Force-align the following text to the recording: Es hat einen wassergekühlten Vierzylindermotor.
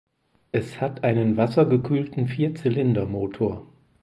Es 0.51 0.81
hat 0.81 1.03
einen 1.03 1.37
wassergekühlten 1.37 2.27
Vierzylindermotor. 2.27 3.67